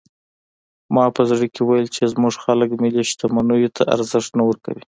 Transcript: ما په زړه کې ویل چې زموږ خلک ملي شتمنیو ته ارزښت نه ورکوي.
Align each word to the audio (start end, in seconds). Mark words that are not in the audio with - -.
ما 0.95 1.05
په 1.15 1.21
زړه 1.29 1.45
کې 1.53 1.61
ویل 1.63 1.87
چې 1.95 2.03
زموږ 2.13 2.33
خلک 2.43 2.69
ملي 2.83 3.03
شتمنیو 3.09 3.73
ته 3.75 3.83
ارزښت 3.95 4.31
نه 4.39 4.43
ورکوي. 4.49 4.83